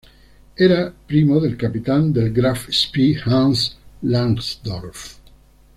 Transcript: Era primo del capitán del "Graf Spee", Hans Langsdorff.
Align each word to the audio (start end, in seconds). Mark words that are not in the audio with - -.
Era 0.55 0.91
primo 1.05 1.39
del 1.39 1.55
capitán 1.55 2.11
del 2.11 2.33
"Graf 2.33 2.69
Spee", 2.71 3.21
Hans 3.23 3.77
Langsdorff. 4.01 5.19